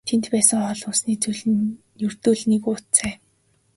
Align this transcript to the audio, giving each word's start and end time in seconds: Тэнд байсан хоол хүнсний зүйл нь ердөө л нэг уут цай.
Тэнд 0.07 0.25
байсан 0.33 0.59
хоол 0.63 0.81
хүнсний 0.83 1.17
зүйл 1.23 1.41
нь 1.53 1.69
ердөө 2.05 2.33
л 2.39 2.43
нэг 2.51 2.63
уут 2.71 2.85
цай. 2.95 3.13